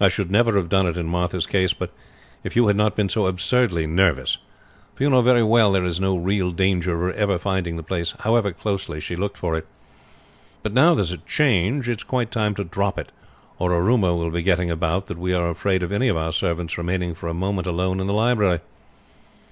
I 0.00 0.08
should 0.08 0.32
never 0.32 0.56
have 0.56 0.68
done 0.68 0.88
it 0.88 0.96
in 0.96 1.06
Martha's 1.06 1.46
case 1.46 1.72
if 2.42 2.56
you 2.56 2.66
had 2.66 2.74
not 2.74 2.96
been 2.96 3.08
so 3.08 3.26
absurdly 3.28 3.86
nervous; 3.86 4.38
for 4.96 5.04
you 5.04 5.10
know 5.10 5.22
very 5.22 5.44
well 5.44 5.70
there 5.70 5.82
was 5.82 6.00
no 6.00 6.16
real 6.16 6.50
danger 6.50 6.92
of 6.92 7.00
her 7.02 7.12
ever 7.16 7.38
finding 7.38 7.76
the 7.76 7.84
place 7.84 8.14
however 8.18 8.50
closely 8.50 8.98
she 8.98 9.14
looked 9.14 9.38
for 9.38 9.56
it. 9.56 9.64
But 10.64 10.72
now 10.74 10.94
there's 10.94 11.12
a 11.12 11.18
change 11.18 11.88
it 11.88 11.98
is 11.98 12.02
quite 12.02 12.32
time 12.32 12.56
to 12.56 12.64
drop 12.64 12.98
it, 12.98 13.12
or 13.60 13.72
a 13.72 13.80
rumor 13.80 14.16
will 14.16 14.32
be 14.32 14.42
getting 14.42 14.72
about 14.72 15.06
that 15.06 15.18
we 15.18 15.32
are 15.32 15.48
afraid 15.48 15.84
of 15.84 15.92
any 15.92 16.08
of 16.08 16.16
our 16.16 16.32
servants 16.32 16.76
remaining 16.76 17.14
for 17.14 17.28
a 17.28 17.32
moment 17.32 17.68
alone 17.68 18.00
in 18.00 18.08
the 18.08 18.12
library." 18.12 18.58